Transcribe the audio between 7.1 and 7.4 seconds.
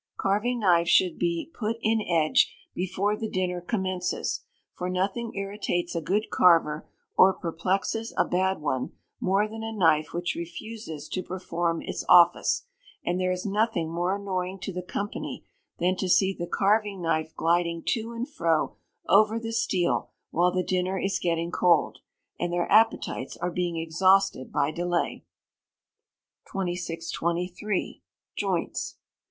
or